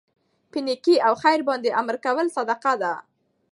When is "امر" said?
1.81-1.95